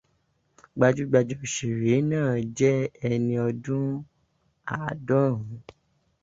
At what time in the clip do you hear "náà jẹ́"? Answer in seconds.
2.09-2.89